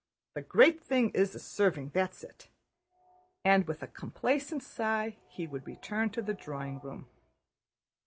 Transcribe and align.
The 0.33 0.41
great 0.41 0.81
thing 0.81 1.11
is 1.11 1.29
the 1.33 1.37
serving, 1.39 1.91
that's 1.93 2.23
it." 2.23 2.47
And 3.45 3.67
with 3.67 3.83
a 3.83 3.87
complacent 3.87 4.63
sigh 4.63 5.17
he 5.27 5.45
would 5.45 5.67
return 5.67 6.09
to 6.09 6.23
the 6.23 6.33
drawing 6.33 6.79
room. 6.79 7.05